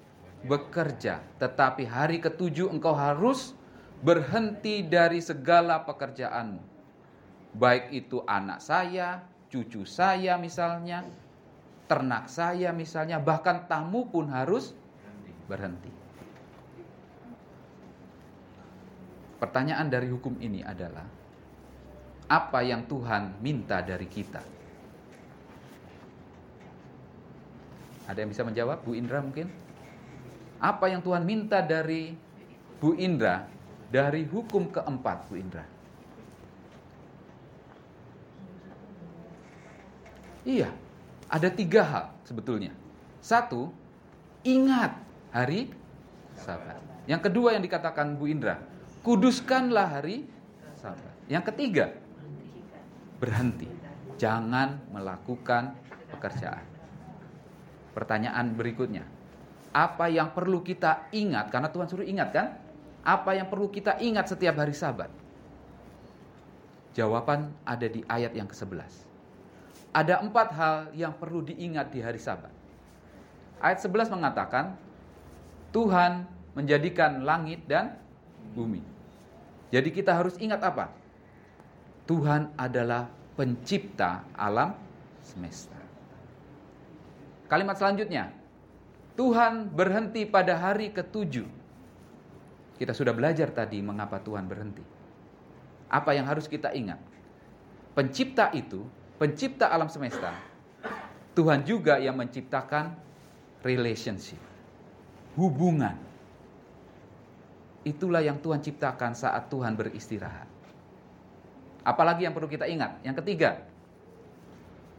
[0.47, 3.53] bekerja, tetapi hari ketujuh engkau harus
[4.01, 6.63] berhenti dari segala pekerjaanmu.
[7.57, 11.03] Baik itu anak saya, cucu saya misalnya,
[11.91, 14.73] ternak saya misalnya, bahkan tamu pun harus
[15.51, 15.91] berhenti.
[19.37, 21.05] Pertanyaan dari hukum ini adalah
[22.27, 24.43] apa yang Tuhan minta dari kita?
[28.07, 28.87] Ada yang bisa menjawab?
[28.87, 29.66] Bu Indra mungkin?
[30.57, 32.17] Apa yang Tuhan minta dari
[32.81, 33.45] Bu Indra
[33.93, 35.65] dari hukum keempat Bu Indra?
[40.47, 40.71] Iya,
[41.27, 42.71] ada tiga hal sebetulnya.
[43.19, 43.75] Satu,
[44.47, 44.95] ingat
[45.35, 45.75] hari
[46.39, 46.79] sabat.
[47.11, 48.63] Yang kedua yang dikatakan Bu Indra,
[49.03, 50.23] kuduskanlah hari
[50.79, 51.11] sabat.
[51.27, 51.91] Yang ketiga,
[53.19, 53.67] berhenti.
[54.17, 55.75] Jangan melakukan
[56.15, 56.63] pekerjaan.
[57.93, 59.03] Pertanyaan berikutnya,
[59.77, 62.57] apa yang perlu kita ingat karena Tuhan suruh ingat kan?
[63.05, 65.13] Apa yang perlu kita ingat setiap hari Sabat?
[66.97, 68.89] Jawaban ada di ayat yang ke-11.
[69.93, 72.49] Ada empat hal yang perlu diingat di hari Sabat.
[73.61, 74.81] Ayat 11 mengatakan
[75.77, 76.25] Tuhan
[76.57, 78.01] menjadikan langit dan
[78.57, 78.81] bumi.
[79.69, 80.89] Jadi kita harus ingat apa?
[82.09, 84.73] Tuhan adalah pencipta alam
[85.21, 85.77] semesta.
[87.47, 88.33] Kalimat selanjutnya,
[89.17, 91.49] Tuhan berhenti pada hari ketujuh.
[92.77, 94.85] Kita sudah belajar tadi mengapa Tuhan berhenti.
[95.89, 97.01] Apa yang harus kita ingat?
[97.97, 98.85] Pencipta itu,
[99.17, 100.37] pencipta alam semesta,
[101.33, 102.93] Tuhan juga yang menciptakan
[103.65, 104.41] relationship,
[105.41, 105.97] hubungan.
[107.89, 110.49] Itulah yang Tuhan ciptakan saat Tuhan beristirahat.
[111.87, 113.01] Apalagi yang perlu kita ingat?
[113.01, 113.65] Yang ketiga,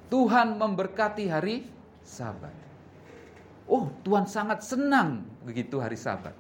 [0.10, 1.68] Tuhan memberkati hari
[2.02, 2.67] Sabat.
[3.68, 6.32] Oh, Tuhan sangat senang begitu hari Sabat.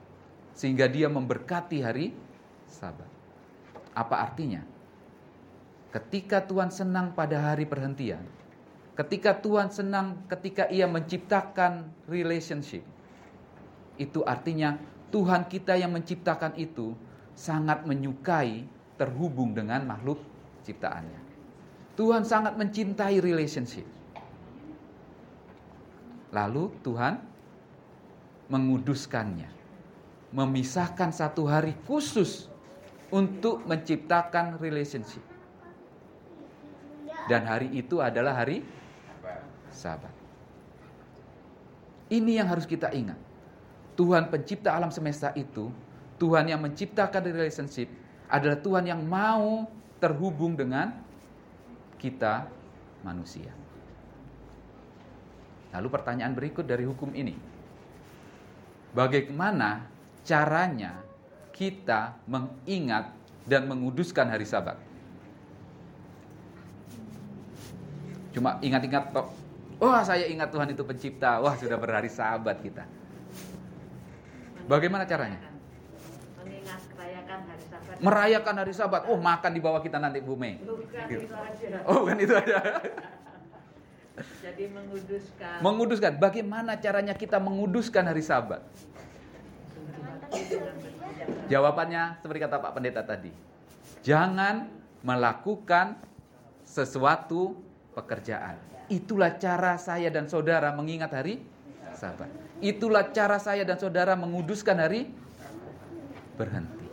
[0.55, 2.15] Sehingga dia memberkati hari
[2.65, 3.07] Sabat.
[3.91, 4.63] Apa artinya?
[5.91, 8.23] Ketika Tuhan senang pada hari perhentian,
[8.95, 12.83] ketika Tuhan senang ketika ia menciptakan relationship,
[13.99, 14.79] itu artinya
[15.11, 16.95] Tuhan kita yang menciptakan itu
[17.35, 18.67] sangat menyukai
[18.97, 20.19] terhubung dengan makhluk
[20.65, 21.21] ciptaannya.
[21.97, 23.96] Tuhan sangat mencintai relationship.
[26.31, 27.19] Lalu Tuhan
[28.51, 29.49] menguduskannya,
[30.35, 32.51] memisahkan satu hari khusus
[33.11, 35.23] untuk menciptakan relationship.
[37.27, 38.63] Dan hari itu adalah hari
[39.67, 40.11] Sabat.
[42.07, 43.19] Ini yang harus kita ingat.
[43.99, 45.67] Tuhan pencipta alam semesta itu,
[46.15, 47.91] Tuhan yang menciptakan relationship
[48.31, 49.67] adalah Tuhan yang mau
[49.99, 50.95] terhubung dengan
[51.99, 52.47] kita
[53.03, 53.66] manusia.
[55.75, 57.35] Lalu pertanyaan berikut dari hukum ini.
[58.95, 59.83] Bagaimana
[60.23, 60.99] caranya
[61.51, 63.11] kita mengingat
[63.43, 64.79] dan menguduskan hari sabat?
[68.31, 69.11] Cuma ingat-ingat
[69.77, 71.37] Wah saya ingat Tuhan itu pencipta.
[71.37, 72.81] Wah sudah berhari sabat kita.
[74.65, 75.37] Bagaimana caranya?
[76.41, 77.95] Mengingat merayakan hari sabat.
[78.01, 79.01] Merayakan hari sabat.
[79.05, 80.57] Oh makan di bawah kita nanti Bu Mei.
[80.57, 81.29] Bukan Gitu.
[81.29, 81.77] itu aja.
[81.85, 82.57] Oh kan itu ada.
[84.17, 85.57] Jadi menguduskan.
[85.61, 86.11] Menguduskan.
[86.17, 88.65] Bagaimana caranya kita menguduskan hari sabat?
[91.47, 93.31] Jawabannya seperti kata Pak Pendeta tadi.
[94.01, 94.67] Jangan
[95.05, 96.01] melakukan
[96.65, 97.55] sesuatu
[97.93, 98.59] pekerjaan.
[98.91, 101.43] Itulah cara saya dan saudara mengingat hari
[101.95, 102.27] sabat.
[102.59, 105.13] Itulah cara saya dan saudara menguduskan hari
[106.35, 106.87] berhenti.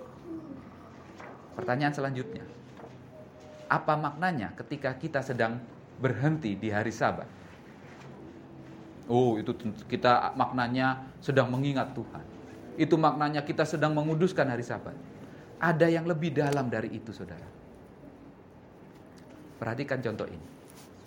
[1.56, 2.44] Pertanyaan selanjutnya.
[3.70, 5.58] Apa maknanya ketika kita sedang
[6.04, 7.24] berhenti di hari sabat?
[9.08, 9.56] Oh, itu
[9.88, 12.24] kita maknanya sedang mengingat Tuhan.
[12.76, 14.92] Itu maknanya kita sedang menguduskan hari sabat.
[15.56, 17.48] Ada yang lebih dalam dari itu, saudara.
[19.56, 20.48] Perhatikan contoh ini.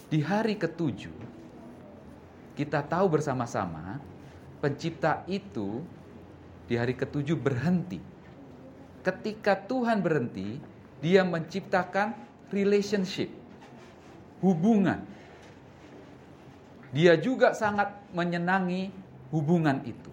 [0.08, 1.14] Di hari ketujuh,
[2.58, 4.02] kita tahu bersama-sama
[4.64, 5.86] pencipta itu
[6.66, 8.02] di hari ketujuh berhenti.
[9.06, 10.58] Ketika Tuhan berhenti,
[11.04, 12.18] dia menciptakan
[12.50, 13.30] relationship,
[14.42, 15.04] hubungan.
[16.94, 18.90] Dia juga sangat menyenangi
[19.30, 20.10] hubungan itu.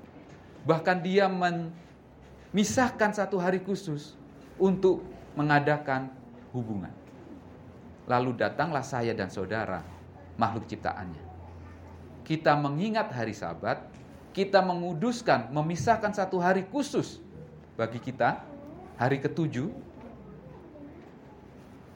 [0.66, 4.16] Bahkan dia memisahkan satu hari khusus
[4.58, 5.04] untuk
[5.38, 6.10] mengadakan
[6.50, 6.92] hubungan.
[8.04, 9.80] Lalu datanglah saya dan saudara,
[10.36, 11.24] makhluk ciptaannya.
[12.24, 13.80] Kita mengingat hari Sabat,
[14.32, 17.20] kita menguduskan, memisahkan satu hari khusus
[17.76, 18.40] bagi kita,
[18.96, 19.68] hari ketujuh,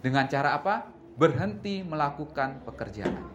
[0.04, 0.97] dengan cara apa?
[1.18, 3.26] Berhenti melakukan pekerjaan.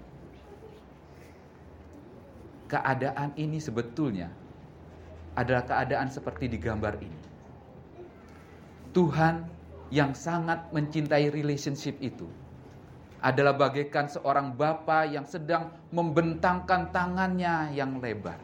[2.72, 4.32] Keadaan ini sebetulnya
[5.36, 7.22] adalah keadaan seperti di gambar ini.
[8.96, 9.36] Tuhan
[9.92, 12.30] yang sangat mencintai relationship itu
[13.20, 18.40] adalah bagaikan seorang bapa yang sedang membentangkan tangannya yang lebar.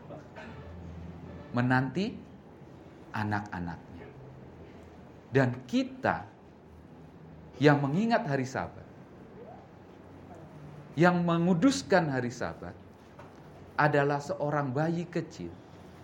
[1.56, 2.12] Menanti
[3.14, 4.08] anak-anaknya.
[5.30, 6.26] Dan kita
[7.62, 8.89] yang mengingat hari sabat,
[10.98, 12.74] yang menguduskan hari sabat,
[13.80, 15.48] adalah seorang bayi kecil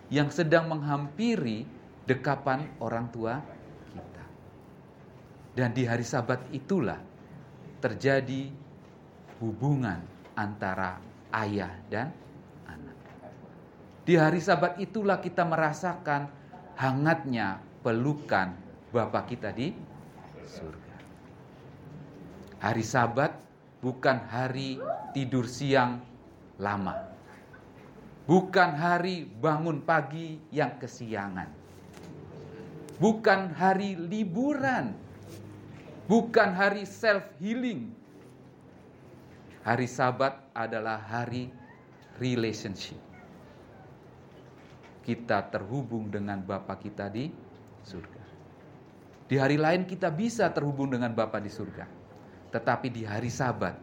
[0.08, 1.68] yang sedang menghampiri
[2.08, 3.42] dekapan orang tua
[3.92, 4.24] kita.
[5.52, 6.96] Dan di hari sabat itulah
[7.84, 8.48] terjadi
[9.44, 10.00] hubungan
[10.32, 10.96] antara
[11.36, 12.08] ayah dan
[12.64, 12.96] anak.
[14.08, 16.32] Di hari sabat itulah kita merasakan
[16.80, 18.56] hangatnya pelukan
[18.88, 19.76] Bapa kita di
[20.48, 20.96] surga.
[22.64, 23.45] Hari sabat
[23.80, 24.80] bukan hari
[25.12, 26.00] tidur siang
[26.56, 27.06] lama.
[28.26, 31.46] Bukan hari bangun pagi yang kesiangan.
[32.98, 34.96] Bukan hari liburan.
[36.10, 37.94] Bukan hari self healing.
[39.62, 41.50] Hari Sabat adalah hari
[42.18, 42.98] relationship.
[45.06, 47.30] Kita terhubung dengan Bapa kita di
[47.86, 48.24] surga.
[49.26, 51.95] Di hari lain kita bisa terhubung dengan Bapa di surga.
[52.54, 53.76] Tetapi di hari Sabat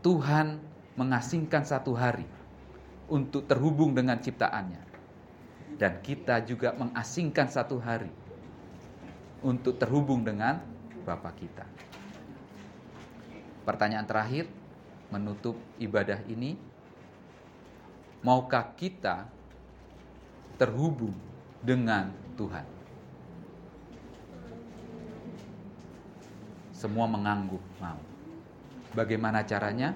[0.00, 0.56] Tuhan
[0.96, 2.24] mengasingkan satu hari
[3.10, 4.88] untuk terhubung dengan ciptaannya.
[5.76, 8.12] Dan kita juga mengasingkan satu hari
[9.40, 10.60] untuk terhubung dengan
[11.04, 11.64] Bapa kita.
[13.64, 14.44] Pertanyaan terakhir
[15.08, 16.56] menutup ibadah ini,
[18.20, 19.24] maukah kita
[20.60, 21.16] terhubung
[21.64, 22.79] dengan Tuhan?
[26.80, 28.00] Semua mengangguk mau.
[28.96, 29.92] Bagaimana caranya?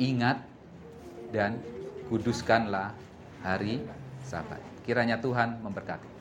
[0.00, 0.40] Ingat
[1.28, 1.60] dan
[2.08, 2.96] kuduskanlah
[3.44, 3.84] hari
[4.24, 4.64] Sabat.
[4.88, 6.17] Kiranya Tuhan memberkati.